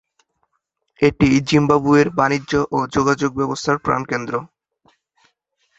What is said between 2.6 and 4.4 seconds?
ও যোগাযোগ ব্যবস্থার প্রাণকেন্দ্র।